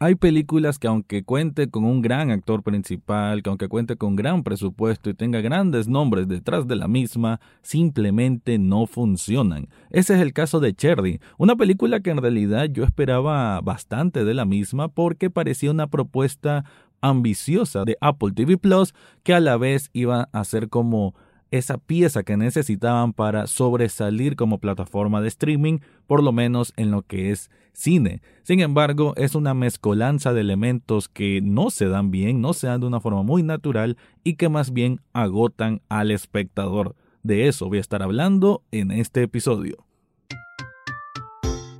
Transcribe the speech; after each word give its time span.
Hay 0.00 0.14
películas 0.14 0.78
que 0.78 0.86
aunque 0.86 1.24
cuente 1.24 1.70
con 1.70 1.84
un 1.84 2.02
gran 2.02 2.30
actor 2.30 2.62
principal, 2.62 3.42
que 3.42 3.50
aunque 3.50 3.66
cuente 3.66 3.96
con 3.96 4.14
gran 4.14 4.44
presupuesto 4.44 5.10
y 5.10 5.14
tenga 5.14 5.40
grandes 5.40 5.88
nombres 5.88 6.28
detrás 6.28 6.68
de 6.68 6.76
la 6.76 6.86
misma, 6.86 7.40
simplemente 7.62 8.58
no 8.60 8.86
funcionan. 8.86 9.68
Ese 9.90 10.14
es 10.14 10.20
el 10.20 10.32
caso 10.32 10.60
de 10.60 10.72
Cherry, 10.72 11.20
una 11.36 11.56
película 11.56 11.98
que 11.98 12.10
en 12.10 12.18
realidad 12.18 12.66
yo 12.66 12.84
esperaba 12.84 13.60
bastante 13.60 14.24
de 14.24 14.34
la 14.34 14.44
misma 14.44 14.86
porque 14.86 15.30
parecía 15.30 15.72
una 15.72 15.88
propuesta 15.88 16.64
ambiciosa 17.00 17.84
de 17.84 17.96
Apple 18.00 18.34
TV 18.36 18.56
Plus 18.56 18.94
que 19.24 19.34
a 19.34 19.40
la 19.40 19.56
vez 19.56 19.90
iba 19.94 20.28
a 20.30 20.44
ser 20.44 20.68
como 20.68 21.16
esa 21.50 21.76
pieza 21.76 22.22
que 22.22 22.36
necesitaban 22.36 23.12
para 23.12 23.48
sobresalir 23.48 24.36
como 24.36 24.58
plataforma 24.58 25.20
de 25.20 25.28
streaming, 25.28 25.78
por 26.06 26.22
lo 26.22 26.30
menos 26.30 26.72
en 26.76 26.92
lo 26.92 27.02
que 27.02 27.32
es 27.32 27.50
cine. 27.78 28.20
Sin 28.42 28.60
embargo, 28.60 29.14
es 29.16 29.34
una 29.34 29.54
mezcolanza 29.54 30.32
de 30.32 30.40
elementos 30.40 31.08
que 31.08 31.40
no 31.42 31.70
se 31.70 31.86
dan 31.86 32.10
bien, 32.10 32.40
no 32.40 32.52
se 32.52 32.66
dan 32.66 32.80
de 32.80 32.86
una 32.86 33.00
forma 33.00 33.22
muy 33.22 33.42
natural 33.42 33.96
y 34.24 34.34
que 34.34 34.48
más 34.48 34.72
bien 34.72 35.00
agotan 35.12 35.80
al 35.88 36.10
espectador. 36.10 36.96
De 37.22 37.46
eso 37.46 37.68
voy 37.68 37.78
a 37.78 37.80
estar 37.80 38.02
hablando 38.02 38.62
en 38.72 38.90
este 38.90 39.22
episodio. 39.22 39.86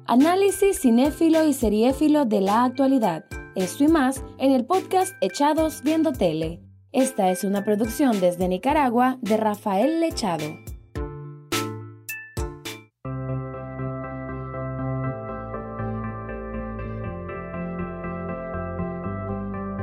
Análisis 0.07 0.81
cinéfilo 0.81 1.47
y 1.47 1.53
seriéfilo 1.53 2.25
de 2.25 2.41
la 2.41 2.65
actualidad. 2.65 3.25
Esto 3.55 3.85
y 3.85 3.89
más 3.89 4.25
en 4.39 4.53
el 4.53 4.65
podcast 4.65 5.15
Echados 5.21 5.83
Viendo 5.83 6.13
Tele. 6.13 6.63
Esta 6.93 7.31
es 7.31 7.45
una 7.45 7.65
producción 7.65 8.19
desde 8.21 8.49
Nicaragua 8.49 9.19
de 9.21 9.37
Rafael 9.37 10.01
Lechado. 10.01 10.47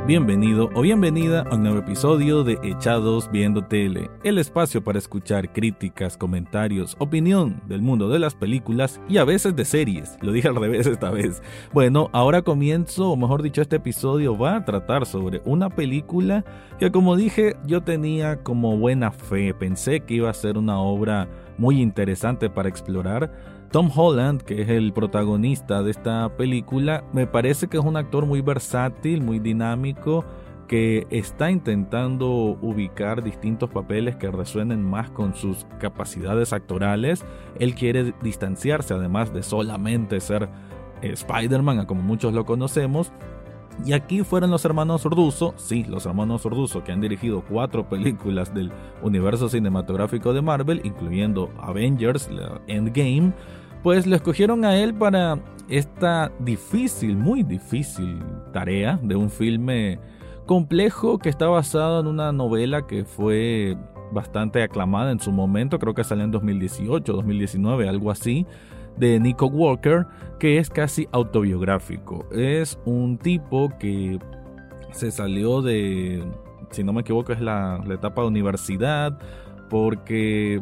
Bienvenido 0.08 0.70
o 0.76 0.82
bienvenida 0.82 1.41
a 1.50 1.55
un 1.55 1.64
nuevo 1.64 1.80
episodio 1.80 2.44
de 2.44 2.59
Echados 2.61 3.28
Viendo 3.31 3.66
Tele, 3.66 4.12
el 4.23 4.38
espacio 4.38 4.84
para 4.84 5.00
escuchar 5.00 5.52
críticas, 5.52 6.16
comentarios, 6.16 6.95
opinión 7.00 7.59
del 7.66 7.81
mundo 7.81 8.08
de 8.09 8.20
las 8.20 8.36
películas 8.36 9.02
y 9.09 9.17
a 9.17 9.23
veces 9.23 9.56
de 9.56 9.66
series. 9.66 10.16
Lo 10.22 10.31
dije 10.31 10.47
al 10.47 10.58
revés 10.58 10.86
esta 10.86 11.09
vez. 11.09 11.42
Bueno, 11.73 12.12
ahora 12.14 12.44
comienzo, 12.44 13.09
o 13.09 13.17
mejor 13.17 13.42
dicho, 13.42 13.64
este 13.64 13.78
episodio 13.78 14.38
va 14.38 14.58
a 14.58 14.64
tratar 14.64 15.08
sobre 15.08 15.42
una 15.44 15.72
película 15.72 16.45
que 16.78 16.92
como 16.92 17.16
dije 17.16 17.56
yo 17.66 17.81
tenía 17.81 18.44
como 18.44 18.78
buena 18.78 19.09
fe, 19.09 19.56
pensé 19.56 20.02
que 20.02 20.14
iba 20.14 20.30
a 20.30 20.36
ser 20.36 20.59
una 20.59 20.78
obra 20.78 21.28
muy 21.58 21.81
interesante 21.81 22.47
para 22.50 22.69
explorar 22.69 23.31
Tom 23.76 23.92
Holland, 23.94 24.42
que 24.42 24.62
es 24.62 24.70
el 24.70 24.94
protagonista 24.94 25.84
de 25.84 25.92
esta 25.92 26.30
película, 26.38 27.04
me 27.12 27.28
parece 27.28 27.68
que 27.68 27.76
es 27.76 27.84
un 27.84 27.98
actor 27.98 28.26
muy 28.26 28.40
versátil, 28.40 29.22
muy 29.22 29.40
dinámico, 29.40 30.23
que 30.66 31.06
está 31.09 31.52
intentando 31.52 32.58
ubicar 32.62 33.22
distintos 33.22 33.70
papeles 33.70 34.16
que 34.16 34.31
resuenen 34.31 34.81
más 34.81 35.09
con 35.09 35.36
sus 35.36 35.68
capacidades 35.78 36.53
actorales. 36.53 37.26
Él 37.59 37.76
quiere 37.76 38.14
distanciarse 38.23 38.94
además 38.94 39.34
de 39.34 39.44
solamente 39.44 40.22
ser 40.22 40.48
Spider-Man, 41.02 41.86
como 41.86 42.02
muchos 42.02 42.34
lo 42.34 42.46
conocemos. 42.46 43.12
Y 43.86 43.92
aquí 43.92 44.23
fueron 44.23 44.52
los 44.52 44.64
hermanos 44.64 45.03
Russo, 45.03 45.53
sí, 45.58 45.84
los 45.84 46.06
hermanos 46.06 46.46
Russo 46.46 46.81
que 46.81 46.94
han 46.94 47.02
dirigido 47.02 47.44
cuatro 47.44 47.90
películas 47.90 48.53
del 48.53 48.72
universo 49.02 49.50
cinematográfico 49.50 50.31
de 50.31 50.42
Marvel, 50.42 50.80
incluyendo 50.86 51.52
Avengers, 51.59 52.30
Endgame, 52.68 53.34
pues 53.86 54.08
lo 54.08 54.16
escogieron 54.16 54.66
a 54.66 54.78
él 54.78 54.95
para 54.95 55.38
esta 55.69 56.31
difícil, 56.39 57.16
muy 57.16 57.44
difícil 57.44 58.19
tarea 58.52 59.00
de 59.03 59.16
un 59.16 59.30
filme 59.30 60.00
complejo 60.47 61.19
que 61.19 61.30
está 61.30 61.45
basado 61.45 62.00
en 62.00 62.08
una 62.08 62.31
novela 62.31 62.88
que 62.88 63.06
fue 63.06 63.78
bastante 64.11 64.63
aclamada 64.63 65.11
en 65.11 65.19
su 65.19 65.31
momento, 65.31 65.78
creo 65.78 65.94
que 65.94 66.03
salió 66.03 66.23
en 66.23 66.31
2018, 66.31 67.13
2019, 67.13 67.88
algo 67.88 68.09
así, 68.09 68.47
de 68.97 69.19
Nico 69.19 69.46
Walker, 69.46 70.07
que 70.40 70.57
es 70.57 70.72
casi 70.72 71.07
autobiográfico. 71.12 72.25
Es 72.31 72.79
un 72.85 73.19
tipo 73.19 73.69
que 73.78 74.17
se 74.94 75.12
salió 75.12 75.62
de, 75.62 76.23
si 76.72 76.84
no 76.84 76.91
me 76.91 77.02
equivoco, 77.02 77.34
es 77.34 77.40
la, 77.40 77.84
la 77.85 77.94
etapa 77.94 78.23
de 78.23 78.29
universidad, 78.29 79.19
porque 79.69 80.59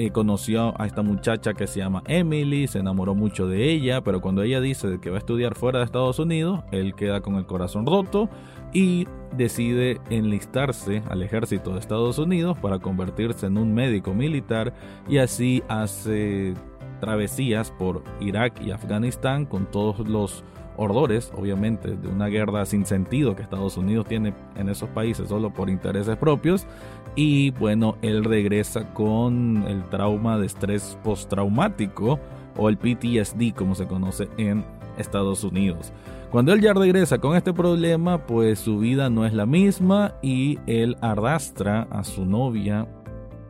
eh, 0.00 0.12
conoció 0.12 0.72
a 0.80 0.86
esta 0.86 1.02
muchacha 1.02 1.52
que 1.52 1.66
se 1.66 1.80
llama 1.80 2.02
Emily, 2.06 2.66
se 2.66 2.78
enamoró 2.78 3.14
mucho 3.14 3.46
de 3.46 3.70
ella, 3.70 4.00
pero 4.00 4.22
cuando 4.22 4.42
ella 4.42 4.58
dice 4.58 4.98
que 4.98 5.10
va 5.10 5.16
a 5.16 5.18
estudiar 5.18 5.54
fuera 5.54 5.80
de 5.80 5.84
Estados 5.84 6.18
Unidos, 6.18 6.60
él 6.72 6.94
queda 6.94 7.20
con 7.20 7.34
el 7.34 7.44
corazón 7.44 7.84
roto 7.84 8.30
y 8.72 9.06
decide 9.36 10.00
enlistarse 10.08 11.02
al 11.10 11.22
ejército 11.22 11.74
de 11.74 11.80
Estados 11.80 12.18
Unidos 12.18 12.56
para 12.58 12.78
convertirse 12.78 13.44
en 13.44 13.58
un 13.58 13.74
médico 13.74 14.14
militar 14.14 14.72
y 15.06 15.18
así 15.18 15.62
hace 15.68 16.54
travesías 17.02 17.70
por 17.70 18.02
Irak 18.20 18.58
y 18.62 18.70
Afganistán 18.70 19.44
con 19.44 19.70
todos 19.70 20.08
los 20.08 20.44
horrores, 20.80 21.30
obviamente, 21.36 21.94
de 21.94 22.08
una 22.08 22.28
guerra 22.28 22.64
sin 22.64 22.86
sentido 22.86 23.36
que 23.36 23.42
Estados 23.42 23.76
Unidos 23.76 24.06
tiene 24.06 24.32
en 24.56 24.70
esos 24.70 24.88
países 24.88 25.28
solo 25.28 25.52
por 25.52 25.68
intereses 25.68 26.16
propios. 26.16 26.66
Y 27.14 27.50
bueno, 27.52 27.96
él 28.00 28.24
regresa 28.24 28.94
con 28.94 29.64
el 29.68 29.86
trauma 29.90 30.38
de 30.38 30.46
estrés 30.46 30.98
postraumático 31.04 32.18
o 32.56 32.68
el 32.70 32.78
PTSD 32.78 33.54
como 33.54 33.74
se 33.74 33.86
conoce 33.86 34.28
en 34.38 34.64
Estados 34.96 35.44
Unidos. 35.44 35.92
Cuando 36.30 36.52
él 36.52 36.60
ya 36.62 36.72
regresa 36.72 37.18
con 37.18 37.36
este 37.36 37.52
problema, 37.52 38.26
pues 38.26 38.60
su 38.60 38.78
vida 38.78 39.10
no 39.10 39.26
es 39.26 39.34
la 39.34 39.46
misma 39.46 40.14
y 40.22 40.58
él 40.66 40.96
arrastra 41.02 41.88
a 41.90 42.04
su 42.04 42.24
novia 42.24 42.88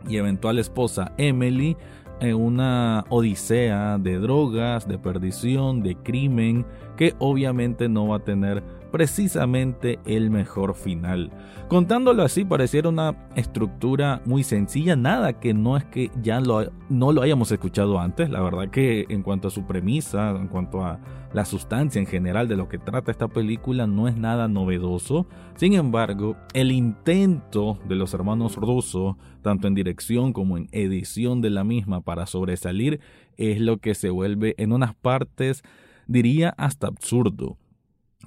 y 0.08 0.16
eventual 0.16 0.58
esposa 0.58 1.12
Emily 1.16 1.76
en 2.20 2.34
una 2.36 3.04
odisea 3.08 3.98
de 3.98 4.18
drogas, 4.18 4.86
de 4.86 4.98
perdición, 4.98 5.82
de 5.82 5.96
crimen, 5.96 6.66
que 6.96 7.14
obviamente 7.18 7.88
no 7.88 8.08
va 8.08 8.16
a 8.16 8.24
tener 8.24 8.62
precisamente 8.90 9.98
el 10.04 10.30
mejor 10.30 10.74
final. 10.74 11.30
Contándolo 11.68 12.22
así 12.22 12.44
pareciera 12.44 12.88
una 12.88 13.28
estructura 13.36 14.22
muy 14.24 14.42
sencilla, 14.42 14.96
nada 14.96 15.38
que 15.38 15.54
no 15.54 15.76
es 15.76 15.84
que 15.84 16.10
ya 16.20 16.40
no 16.40 17.12
lo 17.12 17.22
hayamos 17.22 17.52
escuchado 17.52 18.00
antes, 18.00 18.28
la 18.28 18.40
verdad 18.40 18.70
que 18.70 19.06
en 19.08 19.22
cuanto 19.22 19.48
a 19.48 19.50
su 19.50 19.64
premisa, 19.64 20.30
en 20.30 20.48
cuanto 20.48 20.84
a 20.84 20.98
la 21.32 21.44
sustancia 21.44 22.00
en 22.00 22.06
general 22.06 22.48
de 22.48 22.56
lo 22.56 22.68
que 22.68 22.78
trata 22.78 23.12
esta 23.12 23.28
película 23.28 23.86
no 23.86 24.08
es 24.08 24.16
nada 24.16 24.48
novedoso, 24.48 25.26
sin 25.54 25.74
embargo 25.74 26.36
el 26.54 26.72
intento 26.72 27.78
de 27.88 27.94
los 27.94 28.14
hermanos 28.14 28.56
rusos, 28.56 29.16
tanto 29.42 29.68
en 29.68 29.74
dirección 29.74 30.32
como 30.32 30.56
en 30.56 30.68
edición 30.72 31.40
de 31.40 31.50
la 31.50 31.62
misma 31.62 32.00
para 32.00 32.26
sobresalir, 32.26 33.00
es 33.36 33.60
lo 33.60 33.78
que 33.78 33.94
se 33.94 34.10
vuelve 34.10 34.54
en 34.58 34.72
unas 34.72 34.94
partes 34.94 35.62
diría 36.10 36.52
hasta 36.58 36.88
absurdo. 36.88 37.56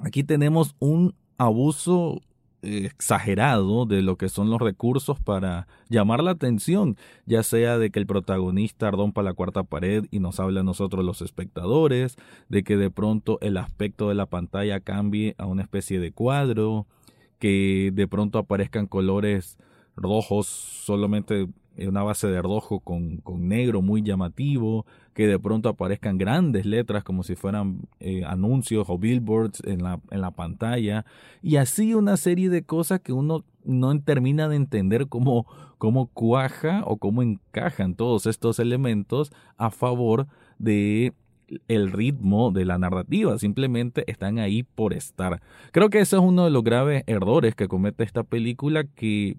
Aquí 0.02 0.24
tenemos 0.24 0.76
un 0.80 1.16
abuso 1.38 2.22
eh, 2.64 2.86
exagerado 2.86 3.86
de 3.86 4.02
lo 4.02 4.16
que 4.18 4.30
son 4.30 4.50
los 4.50 4.62
recursos 4.62 5.20
para 5.20 5.68
llamar 5.90 6.24
la 6.24 6.32
atención, 6.32 6.98
ya 7.26 7.44
sea 7.44 7.78
de 7.78 7.92
que 7.92 8.00
el 8.00 8.08
protagonista 8.08 8.90
rompa 8.90 9.22
la 9.22 9.34
cuarta 9.34 9.64
pared 9.64 10.06
y 10.12 10.20
nos 10.20 10.40
hable 10.40 10.62
a 10.62 10.64
nosotros 10.64 11.04
los 11.04 11.22
espectadores, 11.22 12.16
de 12.48 12.64
que 12.64 12.78
de 12.78 12.90
pronto 12.90 13.38
el 13.42 13.58
aspecto 13.58 14.10
de 14.10 14.16
la 14.16 14.26
pantalla 14.26 14.80
cambie 14.80 15.36
a 15.38 15.46
una 15.46 15.62
especie 15.62 16.00
de 16.00 16.14
cuadro, 16.14 16.88
que 17.38 17.92
de 17.94 18.08
pronto 18.08 18.40
aparezcan 18.40 18.88
colores 18.88 19.58
rojos 19.98 20.48
solamente 20.48 21.48
una 21.78 22.04
base 22.04 22.28
de 22.28 22.42
rojo 22.42 22.80
con, 22.80 23.18
con, 23.18 23.48
negro 23.48 23.82
muy 23.82 24.02
llamativo, 24.04 24.86
que 25.14 25.28
de 25.28 25.40
pronto 25.40 25.70
aparezcan 25.70 26.18
grandes 26.18 26.66
letras 26.66 27.04
como 27.04 27.24
si 27.24 27.36
fueran 27.36 27.82
eh, 28.00 28.24
anuncios 28.26 28.86
o 28.90 28.98
billboards 28.98 29.62
en 29.66 29.84
la, 29.84 30.00
en 30.12 30.22
la 30.22 30.32
pantalla, 30.32 31.06
y 31.42 31.56
así 31.56 31.94
una 31.94 32.18
serie 32.18 32.50
de 32.50 32.64
cosas 32.64 33.00
que 33.00 33.14
uno 33.14 33.44
no 33.64 34.00
termina 34.02 34.48
de 34.48 34.56
entender 34.56 35.08
cómo, 35.08 35.48
cómo 35.78 36.08
cuaja 36.08 36.84
o 36.86 36.98
cómo 36.98 37.22
encajan 37.22 37.96
todos 37.96 38.26
estos 38.26 38.60
elementos 38.60 39.32
a 39.58 39.72
favor 39.72 40.28
de 40.60 41.14
el 41.68 41.92
ritmo 41.92 42.52
de 42.52 42.66
la 42.66 42.78
narrativa, 42.78 43.38
simplemente 43.38 44.10
están 44.10 44.40
ahí 44.40 44.64
por 44.64 44.94
estar. 44.94 45.42
Creo 45.72 45.90
que 45.90 46.00
ese 46.00 46.16
es 46.16 46.22
uno 46.22 46.46
de 46.46 46.52
los 46.52 46.64
graves 46.64 47.04
errores 47.08 47.56
que 47.56 47.68
comete 47.68 48.04
esta 48.04 48.24
película 48.24 48.84
que 48.84 49.38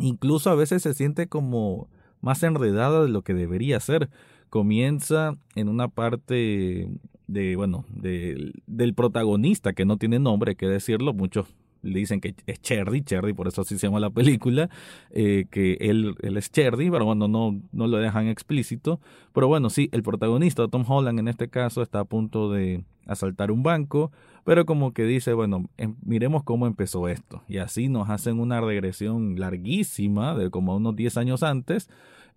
incluso 0.00 0.50
a 0.50 0.54
veces 0.54 0.82
se 0.82 0.94
siente 0.94 1.28
como 1.28 1.88
más 2.20 2.42
enredada 2.42 3.02
de 3.02 3.08
lo 3.08 3.22
que 3.22 3.34
debería 3.34 3.80
ser. 3.80 4.10
Comienza 4.50 5.36
en 5.54 5.68
una 5.68 5.88
parte 5.88 6.88
de, 7.26 7.56
bueno, 7.56 7.84
de, 7.90 8.52
del 8.66 8.94
protagonista 8.94 9.74
que 9.74 9.84
no 9.84 9.98
tiene 9.98 10.18
nombre, 10.18 10.50
hay 10.50 10.56
que 10.56 10.68
decirlo, 10.68 11.12
muchos 11.12 11.54
le 11.82 12.00
dicen 12.00 12.20
que 12.20 12.34
es 12.46 12.60
Cherry, 12.60 13.02
Cherry, 13.02 13.32
por 13.32 13.48
eso 13.48 13.62
así 13.62 13.78
se 13.78 13.86
llama 13.86 14.00
la 14.00 14.10
película, 14.10 14.68
eh, 15.10 15.46
que 15.50 15.74
él, 15.80 16.16
es 16.22 16.50
Cherry, 16.50 16.90
pero 16.90 17.04
bueno, 17.04 17.28
no, 17.28 17.60
no 17.72 17.86
lo 17.86 17.98
dejan 17.98 18.26
explícito. 18.26 19.00
Pero 19.32 19.48
bueno, 19.48 19.70
sí, 19.70 19.88
el 19.92 20.02
protagonista, 20.02 20.66
Tom 20.68 20.84
Holland, 20.86 21.20
en 21.20 21.28
este 21.28 21.48
caso, 21.48 21.82
está 21.82 22.00
a 22.00 22.04
punto 22.04 22.50
de 22.50 22.82
asaltar 23.08 23.50
un 23.50 23.64
banco, 23.64 24.12
pero 24.44 24.64
como 24.64 24.92
que 24.92 25.02
dice, 25.02 25.32
bueno, 25.32 25.64
em, 25.76 25.96
miremos 26.04 26.44
cómo 26.44 26.66
empezó 26.66 27.08
esto. 27.08 27.42
Y 27.48 27.58
así 27.58 27.88
nos 27.88 28.08
hacen 28.08 28.38
una 28.38 28.60
regresión 28.60 29.40
larguísima 29.40 30.34
de 30.36 30.50
como 30.50 30.76
unos 30.76 30.94
10 30.94 31.16
años 31.16 31.42
antes, 31.42 31.90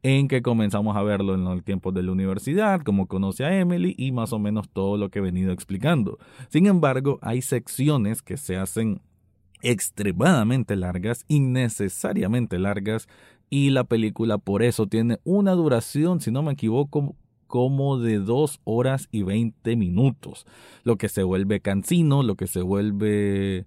en 0.04 0.28
que 0.28 0.42
comenzamos 0.42 0.98
a 0.98 1.04
verlo 1.04 1.36
en 1.36 1.44
los 1.44 1.64
tiempos 1.64 1.94
de 1.94 2.02
la 2.02 2.12
universidad, 2.12 2.82
cómo 2.82 3.06
conoce 3.06 3.46
a 3.46 3.60
Emily 3.60 3.94
y 3.98 4.12
más 4.12 4.34
o 4.34 4.40
menos 4.40 4.68
todo 4.70 4.98
lo 4.98 5.10
que 5.10 5.20
he 5.20 5.22
venido 5.22 5.52
explicando. 5.52 6.18
Sin 6.50 6.66
embargo, 6.66 7.20
hay 7.22 7.44
secciones 7.44 8.24
que 8.24 8.38
se 8.38 8.58
hacen 8.58 9.02
extremadamente 9.62 10.76
largas, 10.76 11.24
innecesariamente 11.28 12.58
largas, 12.58 13.08
y 13.50 13.70
la 13.70 13.84
película 13.84 14.38
por 14.38 14.64
eso 14.64 14.88
tiene 14.88 15.20
una 15.24 15.52
duración, 15.52 16.22
si 16.22 16.32
no 16.32 16.42
me 16.42 16.54
equivoco, 16.54 17.16
como 17.52 18.00
de 18.00 18.20
dos 18.20 18.62
horas 18.64 19.10
y 19.12 19.24
veinte 19.24 19.76
minutos, 19.76 20.48
lo 20.86 20.96
que 20.96 21.10
se 21.10 21.22
vuelve 21.22 21.60
cansino, 21.60 22.24
lo 22.24 22.36
que 22.36 22.48
se 22.48 22.62
vuelve... 22.62 23.66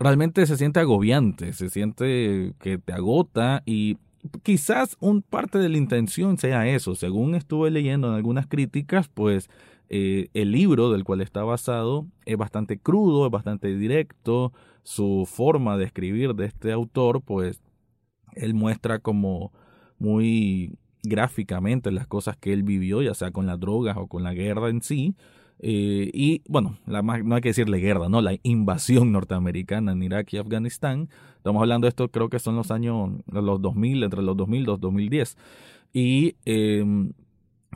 Realmente 0.00 0.44
se 0.44 0.56
siente 0.56 0.80
agobiante, 0.80 1.52
se 1.52 1.70
siente 1.70 2.54
que 2.58 2.78
te 2.78 2.92
agota 2.92 3.62
y 3.64 3.98
quizás 4.42 4.96
un 4.98 5.22
parte 5.22 5.58
de 5.58 5.68
la 5.68 5.78
intención 5.78 6.36
sea 6.36 6.66
eso. 6.66 6.96
Según 6.96 7.36
estuve 7.36 7.70
leyendo 7.70 8.08
en 8.08 8.14
algunas 8.14 8.48
críticas, 8.48 9.08
pues 9.08 9.48
eh, 9.88 10.26
el 10.34 10.50
libro 10.50 10.90
del 10.90 11.04
cual 11.04 11.20
está 11.20 11.44
basado 11.44 12.08
es 12.24 12.36
bastante 12.36 12.76
crudo, 12.76 13.26
es 13.26 13.30
bastante 13.30 13.74
directo. 13.76 14.52
Su 14.82 15.28
forma 15.30 15.78
de 15.78 15.84
escribir 15.84 16.34
de 16.34 16.46
este 16.46 16.72
autor, 16.72 17.22
pues 17.22 17.62
él 18.34 18.52
muestra 18.52 18.98
como 18.98 19.52
muy 19.98 20.76
gráficamente 21.08 21.90
las 21.90 22.06
cosas 22.06 22.36
que 22.36 22.52
él 22.52 22.62
vivió, 22.62 23.02
ya 23.02 23.14
sea 23.14 23.30
con 23.30 23.46
las 23.46 23.58
drogas 23.60 23.96
o 23.96 24.06
con 24.06 24.22
la 24.22 24.34
guerra 24.34 24.68
en 24.68 24.82
sí. 24.82 25.14
Eh, 25.58 26.10
y 26.12 26.42
bueno, 26.48 26.76
la, 26.86 27.02
no 27.02 27.34
hay 27.34 27.40
que 27.40 27.48
decirle 27.50 27.78
guerra, 27.78 28.08
¿no? 28.08 28.20
La 28.20 28.36
invasión 28.42 29.12
norteamericana 29.12 29.92
en 29.92 30.02
Irak 30.02 30.32
y 30.32 30.38
Afganistán. 30.38 31.08
Estamos 31.36 31.62
hablando 31.62 31.86
de 31.86 31.90
esto, 31.90 32.08
creo 32.10 32.28
que 32.28 32.38
son 32.38 32.56
los 32.56 32.70
años, 32.70 33.10
los 33.26 33.62
2000, 33.62 34.02
entre 34.02 34.22
los 34.22 34.36
2000 34.36 34.62
y 34.62 34.66
los 34.66 34.80
2010. 34.80 35.36
Y 35.92 36.36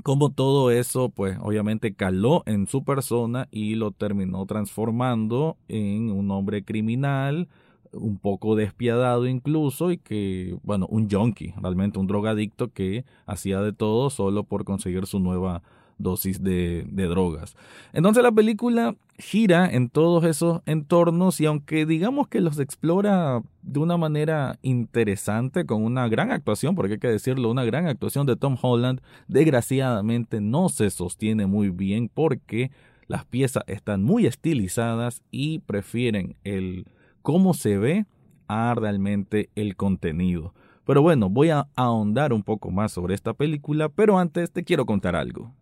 como 0.03 0.31
todo 0.31 0.71
eso, 0.71 1.11
pues 1.11 1.39
obviamente 1.41 1.95
caló 1.95 2.43
en 2.47 2.67
su 2.67 2.85
persona 2.85 3.49
y 3.51 3.75
lo 3.75 3.91
terminó 3.91 4.47
transformando 4.47 5.57
en 5.69 6.11
un 6.11 6.31
hombre 6.31 6.65
criminal, 6.65 7.49
un 7.93 8.19
poco 8.19 8.57
despiadado 8.57 9.27
incluso 9.27 9.91
y 9.91 9.99
que, 9.99 10.57
bueno, 10.63 10.87
un 10.89 11.11
junkie, 11.11 11.55
realmente 11.61 11.99
un 11.99 12.07
drogadicto 12.07 12.73
que 12.73 13.05
hacía 13.27 13.61
de 13.61 13.73
todo 13.73 14.11
solo 14.11 14.45
por 14.45 14.65
conseguir 14.65 15.07
su 15.07 15.21
nueva 15.21 15.63
dosis 15.99 16.43
de, 16.43 16.87
de, 16.89 17.07
drogas. 17.07 17.55
Entonces 17.93 18.23
la 18.23 18.33
película 18.33 18.97
gira 19.19 19.69
en 19.71 19.91
todos 19.91 20.25
esos 20.25 20.63
entornos 20.65 21.41
y 21.41 21.47
aunque 21.47 21.85
digamos 21.85 22.29
que 22.29 22.41
los 22.41 22.59
explora 22.59 23.43
de 23.63 23.79
una 23.79 23.99
manera 23.99 24.59
interesante, 24.63 25.67
con 25.67 25.85
una 25.85 26.09
gran 26.09 26.31
actuación, 26.31 26.75
porque 26.75 26.95
hay 26.95 27.01
que 27.01 27.09
decirlo, 27.09 27.51
una 27.51 27.65
gran 27.65 27.87
actuación 27.87 28.27
de 28.27 28.37
Tom 28.37 28.57
Holland, 28.61 29.01
desgraciadamente 29.29 30.41
no 30.41 30.71
se 30.71 30.89
sostiene 30.91 31.47
muy 31.47 31.69
bien 31.69 32.11
porque 32.13 32.71
las 33.07 33.25
piezas 33.25 33.65
están 33.67 34.03
muy 34.03 34.27
estilizadas 34.27 35.23
y 35.31 35.59
prefieren 35.61 36.37
el 36.45 36.87
cómo 37.23 37.55
se 37.55 37.79
ve 37.79 38.07
realmente 38.75 39.51
el 39.55 39.77
contenido. 39.77 40.55
Pero 40.85 41.03
bueno, 41.03 41.29
voy 41.29 41.51
a 41.51 41.69
ahondar 41.77 42.33
un 42.33 42.43
poco 42.43 42.71
más 42.71 42.93
sobre 42.93 43.15
esta 43.15 43.33
película, 43.33 43.89
pero 43.89 44.19
antes 44.19 44.51
te 44.51 44.65
quiero 44.65 44.87
contar 44.87 45.15
algo. 45.15 45.53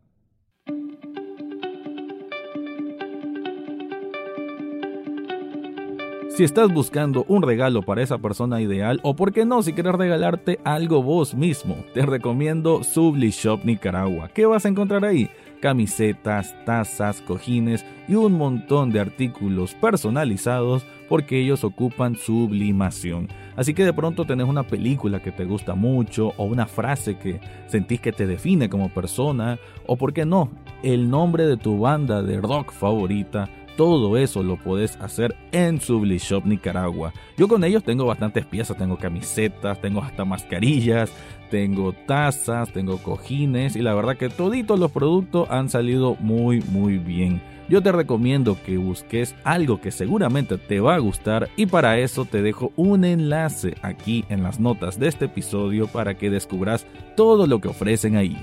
Si 6.31 6.45
estás 6.45 6.73
buscando 6.73 7.25
un 7.27 7.43
regalo 7.43 7.83
para 7.83 8.01
esa 8.01 8.19
persona 8.19 8.61
ideal 8.61 9.01
o 9.03 9.17
por 9.17 9.33
qué 9.33 9.45
no 9.45 9.61
si 9.63 9.73
quieres 9.73 9.97
regalarte 9.97 10.61
algo 10.65 11.03
vos 11.03 11.35
mismo, 11.35 11.85
te 11.95 12.07
recomiendo 12.07 12.85
Subli 12.85 13.31
Shop 13.31 13.65
Nicaragua. 13.65 14.29
¿Qué 14.29 14.47
vas 14.47 14.65
a 14.65 14.69
encontrar 14.69 15.05
ahí? 15.05 15.29
Camisetas, 15.61 16.55
tazas, 16.65 17.21
cojines 17.21 17.85
y 18.07 18.15
un 18.15 18.35
montón 18.35 18.91
de 18.91 19.01
artículos 19.01 19.75
personalizados 19.75 20.87
porque 21.09 21.41
ellos 21.41 21.65
ocupan 21.65 22.17
sublimación. 22.17 23.29
Así 23.57 23.75
que 23.75 23.85
de 23.85 23.93
pronto 23.93 24.25
tenés 24.25 24.47
una 24.47 24.63
película 24.63 25.21
que 25.21 25.33
te 25.33 25.45
gusta 25.45 25.75
mucho 25.75 26.33
o 26.37 26.45
una 26.45 26.67
frase 26.67 27.17
que 27.19 27.41
sentís 27.67 28.01
que 28.01 28.13
te 28.13 28.27
define 28.27 28.69
como 28.69 28.89
persona 28.89 29.59
o 29.87 29.97
por 29.97 30.13
qué 30.13 30.25
no, 30.25 30.51
el 30.83 31.11
nombre 31.11 31.47
de 31.47 31.57
tu 31.57 31.79
banda 31.81 32.23
de 32.23 32.41
rock 32.41 32.73
favorita 32.73 33.49
todo 33.79 34.17
eso 34.17 34.43
lo 34.43 34.57
puedes 34.57 34.97
hacer 34.97 35.37
en 35.53 35.81
Sublishop 35.81 36.45
Nicaragua. 36.45 37.13
Yo 37.37 37.47
con 37.47 37.63
ellos 37.63 37.85
tengo 37.85 38.07
bastantes 38.07 38.45
piezas, 38.45 38.77
tengo 38.77 38.99
camisetas, 38.99 39.81
tengo 39.81 40.03
hasta 40.03 40.25
mascarillas, 40.25 41.13
tengo 41.49 41.93
tazas, 41.93 42.73
tengo 42.73 42.99
cojines 42.99 43.77
y 43.77 43.83
la 43.83 43.95
verdad 43.95 44.17
que 44.17 44.31
toditos 44.31 44.81
los 44.81 44.91
productos 44.91 45.49
han 45.49 45.69
salido 45.69 46.17
muy 46.19 46.61
muy 46.73 46.99
bien. 46.99 47.41
Yo 47.69 47.81
te 47.81 47.93
recomiendo 47.93 48.57
que 48.67 48.79
busques 48.79 49.37
algo 49.45 49.81
que 49.81 49.93
seguramente 49.93 50.59
te 50.59 50.81
va 50.81 50.97
a 50.97 50.99
gustar 50.99 51.49
y 51.55 51.67
para 51.67 51.99
eso 51.99 52.25
te 52.25 52.43
dejo 52.43 52.73
un 52.75 53.05
enlace 53.05 53.77
aquí 53.83 54.25
en 54.29 54.43
las 54.43 54.59
notas 54.59 54.99
de 54.99 55.07
este 55.07 55.27
episodio 55.27 55.87
para 55.87 56.15
que 56.15 56.31
descubras 56.31 56.85
todo 57.15 57.47
lo 57.47 57.61
que 57.61 57.69
ofrecen 57.69 58.17
ahí. 58.17 58.37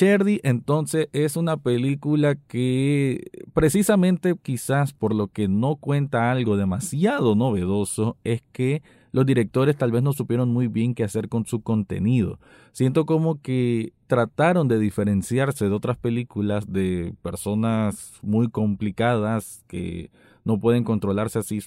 Cherdy 0.00 0.40
entonces 0.44 1.10
es 1.12 1.36
una 1.36 1.58
película 1.58 2.34
que 2.34 3.30
precisamente 3.52 4.34
quizás 4.34 4.94
por 4.94 5.14
lo 5.14 5.26
que 5.28 5.46
no 5.46 5.76
cuenta 5.76 6.30
algo 6.30 6.56
demasiado 6.56 7.34
novedoso 7.34 8.16
es 8.24 8.42
que 8.50 8.82
los 9.12 9.26
directores 9.26 9.76
tal 9.76 9.92
vez 9.92 10.02
no 10.02 10.14
supieron 10.14 10.54
muy 10.54 10.68
bien 10.68 10.94
qué 10.94 11.04
hacer 11.04 11.28
con 11.28 11.44
su 11.44 11.60
contenido. 11.60 12.38
Siento 12.72 13.04
como 13.04 13.42
que 13.42 13.92
trataron 14.06 14.68
de 14.68 14.78
diferenciarse 14.78 15.68
de 15.68 15.74
otras 15.74 15.98
películas 15.98 16.72
de 16.72 17.12
personas 17.20 18.14
muy 18.22 18.48
complicadas 18.48 19.66
que 19.66 20.10
no 20.46 20.60
pueden 20.60 20.82
controlarse 20.82 21.40
a 21.40 21.42
sí, 21.42 21.60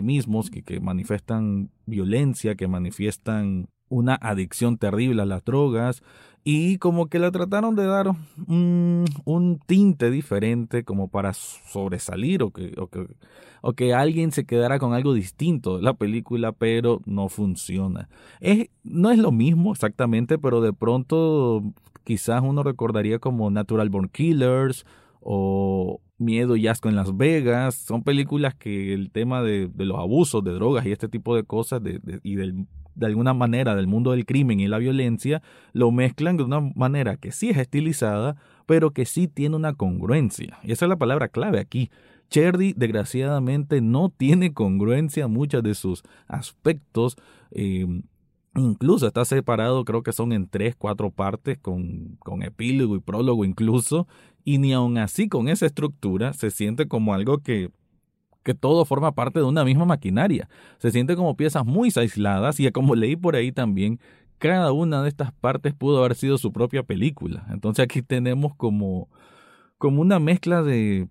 mismos, 0.00 0.48
que, 0.48 0.62
que 0.62 0.78
manifiestan 0.78 1.70
violencia, 1.86 2.54
que 2.54 2.68
manifiestan 2.68 3.66
una 3.90 4.14
adicción 4.14 4.78
terrible 4.78 5.20
a 5.20 5.26
las 5.26 5.44
drogas 5.44 6.02
y 6.42 6.78
como 6.78 7.08
que 7.08 7.18
le 7.18 7.30
trataron 7.30 7.76
de 7.76 7.84
dar 7.84 8.12
un 8.46 9.60
tinte 9.66 10.10
diferente 10.10 10.84
como 10.84 11.08
para 11.08 11.34
sobresalir 11.34 12.42
o 12.42 12.50
que, 12.50 12.72
o 12.78 12.86
que, 12.86 13.06
o 13.60 13.74
que 13.74 13.92
alguien 13.92 14.32
se 14.32 14.46
quedara 14.46 14.78
con 14.78 14.94
algo 14.94 15.12
distinto 15.12 15.76
de 15.76 15.82
la 15.82 15.94
película, 15.94 16.52
pero 16.52 17.02
no 17.04 17.28
funciona. 17.28 18.08
Es, 18.40 18.68
no 18.84 19.10
es 19.10 19.18
lo 19.18 19.32
mismo 19.32 19.72
exactamente, 19.72 20.38
pero 20.38 20.62
de 20.62 20.72
pronto 20.72 21.62
quizás 22.04 22.42
uno 22.42 22.62
recordaría 22.62 23.18
como 23.18 23.50
Natural 23.50 23.90
Born 23.90 24.08
Killers 24.08 24.86
o 25.20 26.00
Miedo 26.16 26.56
y 26.56 26.68
Asco 26.68 26.88
en 26.88 26.96
Las 26.96 27.14
Vegas. 27.16 27.74
Son 27.74 28.02
películas 28.02 28.54
que 28.54 28.94
el 28.94 29.10
tema 29.10 29.42
de, 29.42 29.70
los 29.76 29.98
abusos 29.98 30.42
de 30.42 30.52
drogas 30.52 30.86
y 30.86 30.92
este 30.92 31.08
tipo 31.08 31.36
de 31.36 31.44
cosas 31.44 31.82
y 32.22 32.34
del 32.36 32.66
de 32.94 33.06
alguna 33.06 33.34
manera 33.34 33.74
del 33.74 33.86
mundo 33.86 34.12
del 34.12 34.26
crimen 34.26 34.60
y 34.60 34.68
la 34.68 34.78
violencia, 34.78 35.42
lo 35.72 35.90
mezclan 35.90 36.36
de 36.36 36.44
una 36.44 36.60
manera 36.60 37.16
que 37.16 37.32
sí 37.32 37.50
es 37.50 37.58
estilizada, 37.58 38.36
pero 38.66 38.92
que 38.92 39.04
sí 39.04 39.28
tiene 39.28 39.56
una 39.56 39.74
congruencia. 39.74 40.58
Y 40.62 40.72
esa 40.72 40.84
es 40.84 40.88
la 40.88 40.96
palabra 40.96 41.28
clave 41.28 41.60
aquí. 41.60 41.90
Cherdy, 42.30 42.74
desgraciadamente, 42.76 43.80
no 43.80 44.08
tiene 44.08 44.52
congruencia 44.52 45.24
en 45.24 45.32
muchos 45.32 45.62
de 45.62 45.74
sus 45.74 46.02
aspectos. 46.28 47.16
Eh, 47.50 47.86
incluso 48.54 49.06
está 49.06 49.24
separado, 49.24 49.84
creo 49.84 50.02
que 50.02 50.12
son 50.12 50.32
en 50.32 50.48
tres, 50.48 50.76
cuatro 50.76 51.10
partes, 51.10 51.58
con, 51.58 52.16
con 52.20 52.42
epílogo 52.42 52.94
y 52.96 53.00
prólogo 53.00 53.44
incluso. 53.44 54.06
Y 54.44 54.58
ni 54.58 54.72
aun 54.72 54.98
así 54.98 55.28
con 55.28 55.48
esa 55.48 55.66
estructura 55.66 56.32
se 56.32 56.50
siente 56.50 56.86
como 56.86 57.14
algo 57.14 57.38
que 57.38 57.70
que 58.42 58.54
todo 58.54 58.84
forma 58.84 59.12
parte 59.12 59.40
de 59.40 59.44
una 59.44 59.64
misma 59.64 59.84
maquinaria. 59.84 60.48
Se 60.78 60.90
siente 60.90 61.16
como 61.16 61.36
piezas 61.36 61.64
muy 61.66 61.92
aisladas 61.94 62.58
y 62.60 62.70
como 62.72 62.94
leí 62.94 63.16
por 63.16 63.36
ahí 63.36 63.52
también, 63.52 64.00
cada 64.38 64.72
una 64.72 65.02
de 65.02 65.08
estas 65.08 65.32
partes 65.32 65.74
pudo 65.74 65.98
haber 65.98 66.14
sido 66.14 66.38
su 66.38 66.52
propia 66.52 66.82
película. 66.82 67.46
Entonces 67.50 67.84
aquí 67.84 68.02
tenemos 68.02 68.54
como, 68.54 69.08
como 69.76 70.00
una 70.00 70.18
mezcla 70.18 70.62
de, 70.62 71.08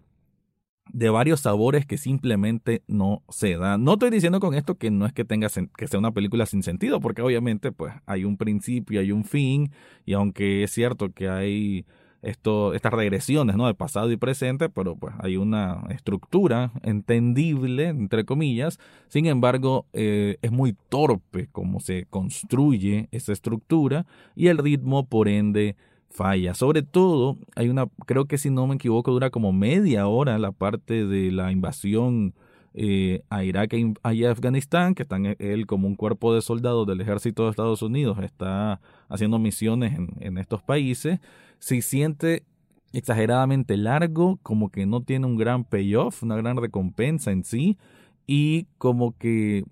de 0.92 1.10
varios 1.10 1.42
sabores 1.42 1.86
que 1.86 1.98
simplemente 1.98 2.84
no 2.88 3.24
se 3.30 3.56
dan. 3.58 3.84
No 3.84 3.94
estoy 3.94 4.10
diciendo 4.10 4.40
con 4.40 4.56
esto 4.56 4.76
que 4.76 4.90
no 4.90 5.06
es 5.06 5.14
que 5.14 5.26
tenga 5.26 5.48
que 5.78 5.88
sea 5.88 6.00
una 6.00 6.12
película 6.12 6.46
sin 6.46 6.64
sentido, 6.64 7.00
porque 7.00 7.22
obviamente 7.22 7.72
pues 7.72 7.94
hay 8.06 8.26
un 8.26 8.38
principio, 8.38 9.00
hay 9.00 9.12
un 9.12 9.24
fin, 9.24 9.72
y 10.06 10.14
aunque 10.14 10.64
es 10.64 10.72
cierto 10.72 11.12
que 11.12 11.30
hay 11.30 11.86
esto, 12.22 12.74
estas 12.74 12.94
regresiones 12.94 13.56
¿no? 13.56 13.68
de 13.68 13.74
pasado 13.74 14.12
y 14.12 14.18
presente, 14.18 14.70
pero 14.70 14.96
pues 14.96 15.14
hay 15.20 15.38
una 15.38 15.84
estructura 15.90 16.72
entendible, 16.84 17.88
entre 17.88 18.26
comillas, 18.26 18.80
sin 19.08 19.26
embargo 19.26 19.86
eh, 19.94 20.38
es 20.42 20.52
muy 20.52 20.76
torpe 20.90 21.48
cómo 21.52 21.80
se 21.80 22.06
construye 22.10 23.08
esa 23.12 23.32
estructura 23.32 24.06
y 24.36 24.48
el 24.48 24.58
ritmo 24.58 25.06
por 25.06 25.28
ende 25.28 25.76
falla. 26.10 26.54
Sobre 26.54 26.82
todo, 26.82 27.38
hay 27.56 27.70
una, 27.70 27.86
creo 28.06 28.26
que 28.26 28.38
si 28.38 28.50
no 28.50 28.68
me 28.68 28.76
equivoco, 28.76 29.12
dura 29.12 29.30
como 29.30 29.54
media 29.54 30.08
hora 30.08 30.38
la 30.38 30.52
parte 30.52 31.06
de 31.06 31.32
la 31.32 31.52
invasión 31.52 32.34
eh, 32.82 33.24
a 33.30 33.44
Irak 33.44 33.74
e 33.74 33.94
y 34.14 34.24
a 34.24 34.32
Afganistán, 34.32 34.96
que 34.96 35.04
están 35.04 35.36
él 35.38 35.66
como 35.68 35.86
un 35.86 35.98
cuerpo 35.98 36.34
de 36.34 36.42
soldados 36.42 36.88
del 36.88 37.02
ejército 37.02 37.44
de 37.44 37.50
Estados 37.50 37.82
Unidos, 37.82 38.18
está 38.24 38.80
haciendo 39.10 39.38
misiones 39.38 39.98
en, 39.98 40.08
en 40.22 40.38
estos 40.38 40.64
países, 40.64 41.20
se 41.58 41.82
siente 41.82 42.46
exageradamente 42.94 43.76
largo, 43.76 44.40
como 44.44 44.70
que 44.70 44.86
no 44.86 45.04
tiene 45.04 45.26
un 45.26 45.36
gran 45.36 45.66
payoff, 45.66 46.24
una 46.24 46.38
gran 46.38 46.56
recompensa 46.56 47.32
en 47.32 47.44
sí, 47.44 47.78
y 48.26 48.68
como 48.78 49.12
que 49.18 49.66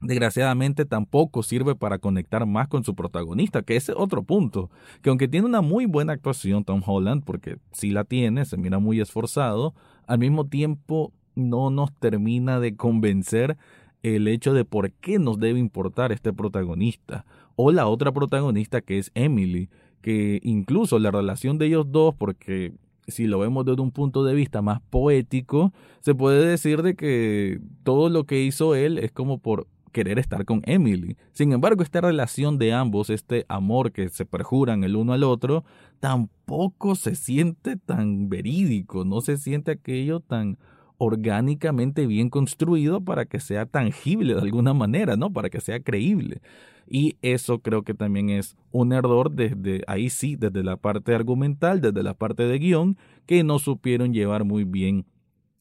desgraciadamente 0.00 0.86
tampoco 0.86 1.42
sirve 1.42 1.74
para 1.74 1.98
conectar 1.98 2.46
más 2.46 2.68
con 2.68 2.84
su 2.84 2.94
protagonista, 2.94 3.60
que 3.60 3.76
es 3.76 3.90
otro 3.90 4.22
punto, 4.22 4.70
que 5.02 5.10
aunque 5.10 5.28
tiene 5.28 5.46
una 5.46 5.60
muy 5.60 5.84
buena 5.84 6.14
actuación 6.14 6.64
Tom 6.64 6.80
Holland, 6.86 7.22
porque 7.22 7.58
sí 7.72 7.90
la 7.90 8.04
tiene, 8.04 8.46
se 8.46 8.56
mira 8.56 8.78
muy 8.78 8.98
esforzado, 8.98 9.74
al 10.06 10.18
mismo 10.18 10.46
tiempo 10.46 11.12
no 11.34 11.70
nos 11.70 11.92
termina 11.92 12.60
de 12.60 12.76
convencer 12.76 13.56
el 14.02 14.28
hecho 14.28 14.54
de 14.54 14.64
por 14.64 14.92
qué 14.92 15.18
nos 15.18 15.38
debe 15.38 15.58
importar 15.58 16.12
este 16.12 16.32
protagonista, 16.32 17.26
o 17.56 17.72
la 17.72 17.86
otra 17.86 18.12
protagonista 18.12 18.80
que 18.80 18.98
es 18.98 19.10
Emily, 19.14 19.68
que 20.00 20.40
incluso 20.42 20.98
la 20.98 21.10
relación 21.10 21.58
de 21.58 21.66
ellos 21.66 21.86
dos, 21.90 22.14
porque 22.14 22.72
si 23.06 23.26
lo 23.26 23.38
vemos 23.38 23.64
desde 23.64 23.82
un 23.82 23.90
punto 23.90 24.24
de 24.24 24.34
vista 24.34 24.62
más 24.62 24.80
poético, 24.88 25.72
se 26.00 26.14
puede 26.14 26.46
decir 26.46 26.82
de 26.82 26.94
que 26.94 27.60
todo 27.82 28.08
lo 28.08 28.24
que 28.24 28.42
hizo 28.42 28.74
él 28.74 28.98
es 28.98 29.12
como 29.12 29.38
por 29.38 29.66
querer 29.92 30.18
estar 30.18 30.44
con 30.44 30.62
Emily. 30.64 31.16
Sin 31.32 31.52
embargo, 31.52 31.82
esta 31.82 32.00
relación 32.00 32.58
de 32.58 32.72
ambos, 32.72 33.10
este 33.10 33.44
amor 33.48 33.92
que 33.92 34.08
se 34.08 34.24
perjuran 34.24 34.84
el 34.84 34.96
uno 34.96 35.12
al 35.12 35.24
otro, 35.24 35.64
tampoco 35.98 36.94
se 36.94 37.14
siente 37.14 37.76
tan 37.76 38.28
verídico, 38.28 39.04
no 39.04 39.20
se 39.20 39.36
siente 39.36 39.72
aquello 39.72 40.20
tan 40.20 40.58
orgánicamente 41.02 42.06
bien 42.06 42.28
construido 42.28 43.00
para 43.00 43.24
que 43.24 43.40
sea 43.40 43.64
tangible 43.64 44.34
de 44.34 44.42
alguna 44.42 44.74
manera, 44.74 45.16
¿no? 45.16 45.32
Para 45.32 45.48
que 45.48 45.62
sea 45.62 45.80
creíble. 45.80 46.42
Y 46.86 47.16
eso 47.22 47.60
creo 47.60 47.84
que 47.84 47.94
también 47.94 48.28
es 48.28 48.54
un 48.70 48.92
error 48.92 49.30
desde 49.30 49.82
ahí 49.86 50.10
sí, 50.10 50.36
desde 50.36 50.62
la 50.62 50.76
parte 50.76 51.14
argumental, 51.14 51.80
desde 51.80 52.02
la 52.02 52.12
parte 52.12 52.42
de 52.42 52.58
guion, 52.58 52.98
que 53.24 53.42
no 53.44 53.58
supieron 53.58 54.12
llevar 54.12 54.44
muy 54.44 54.64
bien 54.64 55.06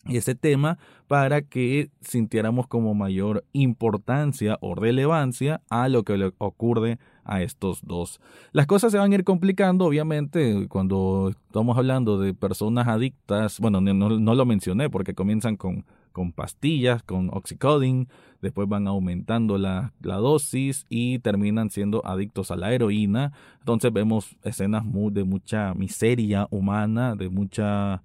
ese 0.10 0.36
tema 0.36 0.78
para 1.08 1.42
que 1.42 1.90
sintiéramos 2.02 2.68
como 2.68 2.94
mayor 2.94 3.46
importancia 3.54 4.58
o 4.60 4.76
relevancia 4.76 5.62
a 5.70 5.88
lo 5.88 6.04
que 6.04 6.18
le 6.18 6.34
ocurre 6.38 7.00
a 7.30 7.42
estos 7.42 7.80
dos. 7.84 8.20
Las 8.52 8.66
cosas 8.68 8.92
se 8.92 8.98
van 8.98 9.12
a 9.12 9.16
ir 9.16 9.24
complicando, 9.24 9.86
obviamente, 9.86 10.68
cuando 10.68 11.32
estamos 11.48 11.78
hablando 11.78 12.20
de 12.20 12.34
personas 12.34 12.88
adictas, 12.88 13.60
bueno, 13.60 13.80
no, 13.80 14.36
lo 14.36 14.46
mencioné 14.46 14.90
porque 14.90 15.14
comienzan 15.14 15.56
con, 15.56 15.86
con 16.12 16.32
pastillas, 16.32 17.04
con 17.04 17.30
oxycodone, 17.32 18.08
después 18.42 18.68
van 18.68 18.88
aumentando 18.88 19.58
la, 19.58 19.94
la, 20.02 20.16
dosis 20.16 20.86
y 20.90 21.20
terminan 21.20 21.70
siendo 21.70 22.06
adictos 22.06 22.52
a 22.52 22.56
la 22.56 22.74
heroína. 22.74 23.32
Entonces 23.60 23.94
vemos 23.94 24.36
escenas 24.44 24.84
de 24.86 25.24
mucha 25.24 25.74
miseria 25.76 26.48
humana, 26.50 27.16
de 27.16 27.30
mucha 27.30 28.02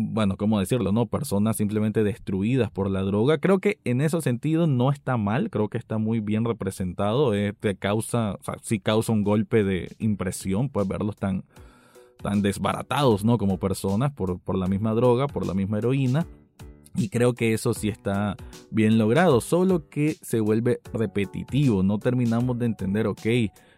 bueno, 0.00 0.36
¿cómo 0.36 0.58
decirlo? 0.58 0.92
No, 0.92 1.06
personas 1.06 1.56
simplemente 1.56 2.02
destruidas 2.02 2.70
por 2.70 2.90
la 2.90 3.02
droga. 3.02 3.38
Creo 3.38 3.58
que 3.58 3.78
en 3.84 4.00
ese 4.00 4.20
sentido 4.20 4.66
no 4.66 4.90
está 4.90 5.16
mal, 5.16 5.50
creo 5.50 5.68
que 5.68 5.78
está 5.78 5.98
muy 5.98 6.20
bien 6.20 6.44
representado. 6.44 7.34
Eh, 7.34 7.52
te 7.58 7.76
causa, 7.76 8.34
o 8.40 8.42
sea, 8.42 8.56
sí 8.62 8.80
causa 8.80 9.12
un 9.12 9.22
golpe 9.22 9.62
de 9.62 9.94
impresión, 9.98 10.68
pues 10.70 10.88
verlos 10.88 11.16
tan, 11.16 11.44
tan 12.22 12.42
desbaratados, 12.42 13.24
¿no? 13.24 13.38
Como 13.38 13.58
personas 13.58 14.12
por, 14.12 14.40
por 14.40 14.56
la 14.56 14.66
misma 14.66 14.94
droga, 14.94 15.26
por 15.26 15.46
la 15.46 15.54
misma 15.54 15.78
heroína. 15.78 16.26
Y 16.96 17.08
creo 17.08 17.34
que 17.34 17.52
eso 17.52 17.72
sí 17.72 17.88
está 17.88 18.36
bien 18.70 18.98
logrado, 18.98 19.40
solo 19.40 19.88
que 19.88 20.16
se 20.22 20.40
vuelve 20.40 20.80
repetitivo. 20.92 21.82
No 21.82 21.98
terminamos 21.98 22.58
de 22.58 22.66
entender, 22.66 23.06
ok, 23.06 23.26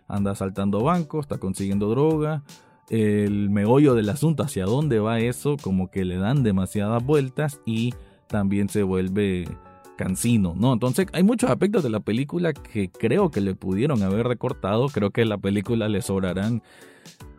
anda 0.08 0.34
saltando 0.34 0.82
bancos, 0.82 1.24
está 1.24 1.38
consiguiendo 1.38 1.88
droga, 1.90 2.42
el 2.90 3.50
meollo 3.50 3.94
del 3.94 4.08
asunto, 4.08 4.42
hacia 4.42 4.64
dónde 4.64 4.98
va 4.98 5.20
eso, 5.20 5.56
como 5.60 5.90
que 5.90 6.04
le 6.04 6.16
dan 6.16 6.42
demasiadas 6.42 7.04
vueltas 7.04 7.60
y 7.64 7.94
también 8.26 8.68
se 8.68 8.82
vuelve 8.82 9.46
cansino, 9.96 10.54
¿no? 10.56 10.72
Entonces 10.72 11.06
hay 11.12 11.22
muchos 11.22 11.50
aspectos 11.50 11.82
de 11.82 11.90
la 11.90 12.00
película 12.00 12.52
que 12.52 12.90
creo 12.90 13.30
que 13.30 13.40
le 13.40 13.54
pudieron 13.54 14.02
haber 14.02 14.26
recortado, 14.26 14.88
creo 14.88 15.10
que 15.10 15.24
la 15.24 15.38
película 15.38 15.88
le 15.88 16.02
sobrarán, 16.02 16.62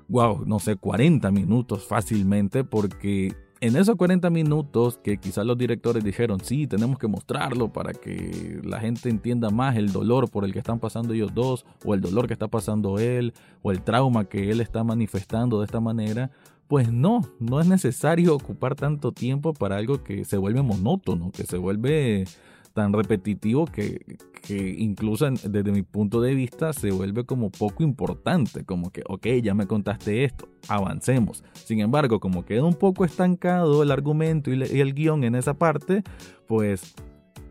wow, 0.08 0.44
no 0.46 0.60
sé, 0.60 0.76
40 0.76 1.30
minutos 1.32 1.86
fácilmente 1.86 2.64
porque 2.64 3.36
en 3.64 3.78
esos 3.78 3.96
40 3.96 4.30
minutos 4.30 5.00
que 5.02 5.18
quizás 5.18 5.46
los 5.46 5.58
directores 5.58 6.04
dijeron, 6.04 6.42
sí, 6.42 6.68
tenemos 6.68 7.00
que 7.00 7.08
mostrarlo 7.08 7.72
para 7.72 7.94
que 7.94 8.60
la 8.62 8.78
gente 8.82 9.08
entienda 9.08 9.52
más 9.52 9.78
el 9.78 9.94
dolor 9.94 10.30
por 10.30 10.44
el 10.44 10.52
que 10.52 10.60
están 10.60 10.80
pasando 10.80 11.14
ellos 11.14 11.34
dos, 11.34 11.66
o 11.86 11.94
el 11.94 12.02
dolor 12.02 12.28
que 12.28 12.34
está 12.34 12.50
pasando 12.50 13.00
él, 13.00 13.34
o 13.62 13.72
el 13.72 13.82
trauma 13.82 14.26
que 14.26 14.52
él 14.52 14.60
está 14.60 14.84
manifestando 14.84 15.60
de 15.60 15.66
esta 15.66 15.80
manera, 15.80 16.30
pues 16.68 16.92
no, 16.92 17.22
no 17.40 17.62
es 17.62 17.68
necesario 17.68 18.36
ocupar 18.36 18.76
tanto 18.76 19.14
tiempo 19.14 19.54
para 19.54 19.78
algo 19.78 20.04
que 20.04 20.26
se 20.26 20.36
vuelve 20.36 20.62
monótono, 20.62 21.32
que 21.32 21.46
se 21.46 21.58
vuelve 21.58 22.26
tan 22.74 22.92
repetitivo 22.92 23.66
que, 23.66 24.18
que 24.42 24.76
incluso 24.78 25.30
desde 25.30 25.72
mi 25.72 25.84
punto 25.84 26.22
de 26.22 26.34
vista 26.34 26.74
se 26.74 26.92
vuelve 26.92 27.26
como 27.26 27.52
poco 27.52 27.84
importante, 27.84 28.66
como 28.66 28.92
que, 28.92 29.04
ok, 29.08 29.28
ya 29.42 29.54
me 29.54 29.68
contaste 29.68 30.24
esto, 30.24 30.50
avancemos. 30.68 31.44
Sin 31.54 31.80
embargo, 31.80 32.20
como 32.20 32.46
queda 32.46 32.64
un 32.64 32.74
poco 32.74 33.06
estancado 33.06 33.84
el 33.84 33.92
argumento 33.92 34.52
y, 34.52 34.64
y 34.64 34.82
el 34.82 34.94
guion 34.94 35.24
en 35.24 35.36
esa 35.36 35.54
parte, 35.54 36.04
pues 36.48 36.96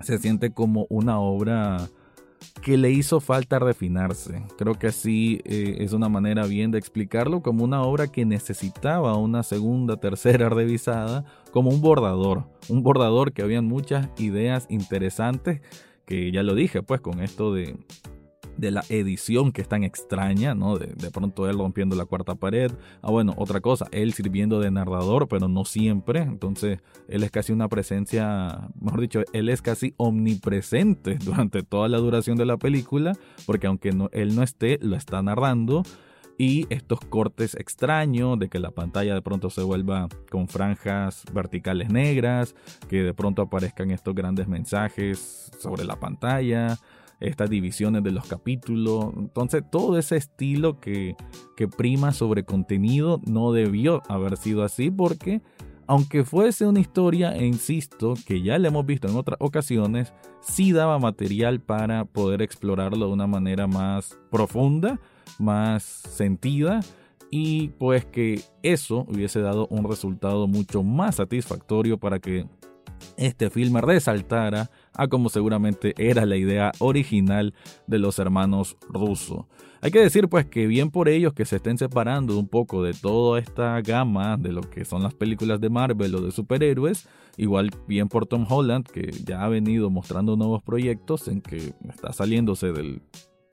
se 0.01 0.19
siente 0.19 0.53
como 0.53 0.87
una 0.91 1.21
obra 1.21 1.89
que 2.63 2.77
le 2.77 2.91
hizo 2.91 3.21
falta 3.21 3.59
refinarse. 3.59 4.43
Creo 4.57 4.75
que 4.75 4.89
así 4.89 5.41
eh, 5.45 5.77
es 5.81 5.93
una 5.93 6.09
manera 6.09 6.47
bien 6.47 6.71
de 6.71 6.79
explicarlo, 6.79 7.43
como 7.43 7.65
una 7.65 7.83
obra 7.83 8.09
que 8.09 8.25
necesitaba 8.25 9.17
una 9.17 9.43
segunda, 9.43 9.97
tercera 10.01 10.49
revisada, 10.49 11.25
como 11.51 11.71
un 11.71 11.81
bordador. 11.81 12.45
Un 12.69 12.83
bordador 12.83 13.33
que 13.33 13.43
habían 13.43 13.67
muchas 13.67 14.09
ideas 14.19 14.67
interesantes, 14.69 15.61
que 16.07 16.31
ya 16.31 16.43
lo 16.43 16.55
dije, 16.55 16.83
pues 16.83 17.01
con 17.01 17.21
esto 17.21 17.53
de 17.53 17.77
de 18.57 18.71
la 18.71 18.85
edición 18.89 19.53
que 19.53 19.63
es 19.63 19.69
tan 19.69 19.85
extraña, 19.85 20.55
¿no? 20.55 20.79
De, 20.79 20.89
de, 20.89 21.11
pronto 21.11 21.49
él 21.49 21.59
rompiendo 21.59 21.97
la 21.97 22.05
cuarta 22.05 22.35
pared. 22.35 22.71
Ah, 23.03 23.11
bueno, 23.11 23.35
otra 23.37 23.61
cosa, 23.61 23.87
él 23.93 24.13
sirviendo 24.13 24.61
de 24.61 24.71
narrador, 24.71 25.29
pero 25.29 25.49
no 25.49 25.65
siempre. 25.65 26.21
Entonces, 26.21 26.81
él 27.09 27.23
es 27.23 27.31
casi 27.31 27.53
una 27.53 27.69
presencia, 27.69 28.69
mejor 28.81 29.01
dicho, 29.01 29.23
él 29.33 29.49
es 29.49 29.63
casi 29.63 29.95
omnipresente 29.97 31.19
durante 31.25 31.63
toda 31.63 31.89
la 31.89 31.99
duración 31.99 32.37
de 32.37 32.47
la 32.47 32.57
película, 32.57 33.17
porque 33.47 33.67
aunque 33.67 33.93
no, 33.93 34.09
él 34.13 34.35
no 34.35 34.43
esté, 34.43 34.79
lo 34.81 34.97
está 34.97 35.23
narrando. 35.23 35.83
Y 36.39 36.67
estos 36.71 36.99
cortes 37.01 37.55
extraños 37.55 38.39
de 38.39 38.49
que 38.49 38.59
la 38.59 38.71
pantalla 38.71 39.15
de 39.15 39.23
pronto 39.23 39.51
se 39.51 39.63
vuelva 39.63 40.09
con 40.31 40.49
franjas 40.49 41.25
verticales 41.33 41.91
negras, 41.91 42.55
que 42.89 43.03
de 43.03 43.15
pronto 43.15 43.43
aparezcan 43.43 43.91
estos 43.91 44.15
grandes 44.15 44.49
mensajes 44.49 45.53
sobre 45.59 45.85
la 45.85 45.97
pantalla 45.97 46.79
estas 47.23 47.49
divisiones 47.49 48.03
de 48.03 48.11
los 48.11 48.27
capítulos. 48.27 49.13
Entonces, 49.17 49.63
todo 49.71 49.99
ese 49.99 50.17
estilo 50.17 50.81
que, 50.81 51.17
que 51.57 51.69
prima 51.69 52.13
sobre 52.13 52.45
contenido 52.45 53.21
no 53.27 53.53
debió 53.53 54.03
haber 54.09 54.37
sido 54.37 54.65
así 54.65 54.91
porque, 54.91 55.41
aunque 55.87 56.25
fuese 56.25 56.67
una 56.67 56.81
historia, 56.81 57.35
e 57.37 57.47
insisto, 57.47 58.15
que 58.27 58.43
ya 58.43 58.59
la 58.59 58.69
hemos 58.69 58.85
visto 58.85 59.09
en 59.09 59.17
otras 59.17 59.39
ocasiones, 59.41 60.13
sí 60.41 60.73
daba 60.73 60.99
material 60.99 61.61
para 61.61 62.05
poder 62.05 62.43
explorarlo 62.43 63.07
de 63.07 63.13
una 63.13 63.27
manera 63.27 63.67
más 63.67 64.19
profunda, 64.31 65.01
más 65.39 65.83
sentida 65.83 66.81
y 67.31 67.69
pues 67.79 68.05
que 68.05 68.43
eso 68.63 69.07
hubiese 69.09 69.41
dado 69.41 69.67
un 69.69 69.89
resultado 69.89 70.47
mucho 70.47 70.83
más 70.83 71.17
satisfactorio 71.17 71.97
para 71.97 72.19
que 72.19 72.47
este 73.17 73.49
filme 73.49 73.81
resaltara 73.81 74.71
a 74.95 75.09
como 75.09 75.29
seguramente 75.29 75.95
era 75.97 76.27
la 76.27 76.37
idea 76.37 76.73
original 76.79 77.55
de 77.87 77.99
los 77.99 78.19
hermanos 78.19 78.77
rusos. 78.89 79.47
Hay 79.81 79.91
que 79.91 80.01
decir 80.01 80.29
pues 80.29 80.47
que 80.47 80.69
bien 80.69 80.91
por 80.91 81.09
ellos 81.09 81.33
que 81.33 81.45
se 81.45 81.57
estén 81.57 81.77
separando 81.77 82.39
un 82.39 82.47
poco 82.47 82.85
de 82.85 82.95
toda 82.95 83.41
esta 83.41 83.81
gama 83.81 84.37
de 84.37 84.53
lo 84.53 84.61
que 84.63 84.85
son 84.85 85.03
las 85.03 85.13
películas 85.13 85.61
de 85.61 85.71
Marvel 85.71 86.15
o 86.15 86.21
de 86.21 86.31
superhéroes, 86.31 87.09
igual 87.37 87.71
bien 87.89 88.09
por 88.09 88.27
Tom 88.27 88.47
Holland 88.49 88.87
que 88.87 89.11
ya 89.25 89.43
ha 89.43 89.49
venido 89.49 89.91
mostrando 89.91 90.37
nuevos 90.37 90.63
proyectos 90.63 91.27
en 91.27 91.41
que 91.41 91.75
está 91.89 92.13
saliéndose 92.13 92.73
del 92.73 93.03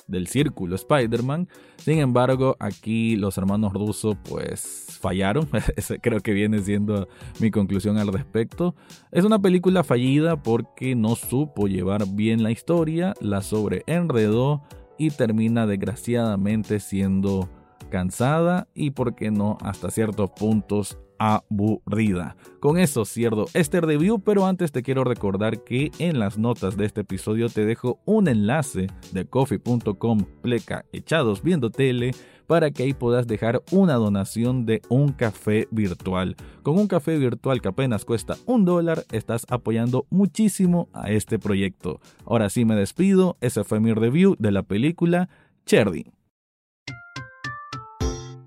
del 0.09 0.27
círculo 0.27 0.75
Spider-Man. 0.75 1.47
Sin 1.77 1.99
embargo, 1.99 2.55
aquí 2.59 3.15
los 3.15 3.37
hermanos 3.37 3.73
rusos 3.73 4.17
pues 4.27 4.97
fallaron. 4.99 5.47
creo 6.01 6.19
que 6.19 6.33
viene 6.33 6.59
siendo 6.59 7.07
mi 7.39 7.51
conclusión 7.51 7.97
al 7.97 8.11
respecto. 8.11 8.75
Es 9.11 9.23
una 9.23 9.39
película 9.39 9.83
fallida 9.83 10.41
porque 10.41 10.95
no 10.95 11.15
supo 11.15 11.67
llevar 11.67 12.05
bien 12.07 12.43
la 12.43 12.51
historia, 12.51 13.13
la 13.21 13.41
sobreenredó 13.41 14.63
y 14.97 15.11
termina 15.11 15.65
desgraciadamente 15.65 16.79
siendo 16.79 17.49
cansada 17.89 18.67
y, 18.73 18.91
por 18.91 19.15
qué 19.15 19.31
no, 19.31 19.57
hasta 19.61 19.89
ciertos 19.89 20.29
puntos 20.31 20.99
aburrida. 21.19 22.35
Con 22.59 22.79
eso 22.79 23.05
cierro 23.05 23.45
este 23.53 23.81
review, 23.81 24.19
pero 24.19 24.45
antes 24.45 24.71
te 24.71 24.81
quiero 24.81 25.03
recordar 25.03 25.63
que 25.63 25.91
en 25.99 26.17
las 26.17 26.37
notas 26.37 26.77
de 26.77 26.85
este 26.85 27.01
episodio 27.01 27.49
te 27.49 27.65
dejo 27.65 27.99
un 28.05 28.27
enlace 28.27 28.87
de 29.11 29.25
coffee.com 29.25 30.25
pleca 30.41 30.85
echados 30.91 31.43
viendo 31.43 31.69
tele 31.69 32.11
para 32.47 32.71
que 32.71 32.81
ahí 32.81 32.93
puedas 32.93 33.27
dejar 33.27 33.61
una 33.71 33.93
donación 33.93 34.65
de 34.65 34.81
un 34.89 35.11
café 35.11 35.67
virtual. 35.69 36.35
Con 36.63 36.79
un 36.79 36.87
café 36.87 37.15
virtual 37.19 37.61
que 37.61 37.67
apenas 37.67 38.05
cuesta 38.05 38.37
un 38.47 38.65
dólar, 38.65 39.05
estás 39.11 39.45
apoyando 39.49 40.07
muchísimo 40.09 40.89
a 40.91 41.11
este 41.11 41.37
proyecto. 41.37 41.99
Ahora 42.25 42.49
sí 42.49 42.65
me 42.65 42.73
despido, 42.75 43.37
ese 43.39 43.63
fue 43.63 43.79
mi 43.79 43.93
review 43.93 44.35
de 44.39 44.51
la 44.51 44.63
película 44.63 45.29
Cherry. 45.67 46.11